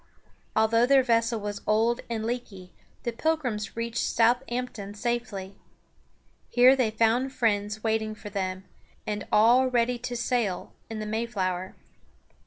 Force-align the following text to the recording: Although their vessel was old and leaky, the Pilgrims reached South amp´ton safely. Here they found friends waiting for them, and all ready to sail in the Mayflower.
Although 0.55 0.87
their 0.87 1.03
vessel 1.03 1.39
was 1.39 1.61
old 1.67 2.01
and 2.09 2.25
leaky, 2.25 2.73
the 3.03 3.11
Pilgrims 3.11 3.75
reached 3.77 3.99
South 4.01 4.41
amp´ton 4.47 4.95
safely. 4.95 5.53
Here 6.49 6.75
they 6.75 6.89
found 6.89 7.33
friends 7.33 7.83
waiting 7.83 8.15
for 8.15 8.31
them, 8.31 8.63
and 9.05 9.27
all 9.31 9.67
ready 9.67 9.99
to 9.99 10.15
sail 10.15 10.73
in 10.89 10.97
the 10.97 11.05
Mayflower. 11.05 11.75